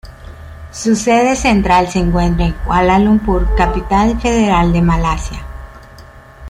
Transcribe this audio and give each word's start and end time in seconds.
Su 0.71 0.95
sede 0.95 1.35
central 1.35 1.87
se 1.87 1.99
encuentra 1.99 2.43
en 2.47 2.53
Kuala 2.53 2.97
Lumpur, 2.97 3.53
capital 3.53 4.19
federal 4.19 4.73
de 4.73 4.81
Malasia. 4.81 5.45